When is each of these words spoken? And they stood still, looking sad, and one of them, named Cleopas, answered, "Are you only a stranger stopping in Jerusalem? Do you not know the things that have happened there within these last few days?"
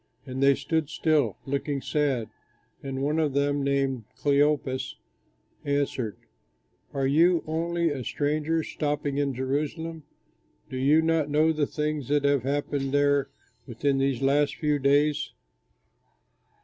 And 0.25 0.41
they 0.41 0.55
stood 0.55 0.89
still, 0.89 1.37
looking 1.45 1.79
sad, 1.79 2.31
and 2.81 3.03
one 3.03 3.19
of 3.19 3.33
them, 3.35 3.63
named 3.63 4.05
Cleopas, 4.17 4.95
answered, 5.63 6.17
"Are 6.91 7.05
you 7.05 7.43
only 7.45 7.89
a 7.91 8.03
stranger 8.03 8.63
stopping 8.63 9.19
in 9.19 9.35
Jerusalem? 9.35 10.01
Do 10.71 10.77
you 10.77 11.03
not 11.03 11.29
know 11.29 11.53
the 11.53 11.67
things 11.67 12.07
that 12.07 12.23
have 12.23 12.41
happened 12.41 12.91
there 12.93 13.29
within 13.67 13.99
these 13.99 14.23
last 14.23 14.55
few 14.55 14.79
days?" 14.79 15.33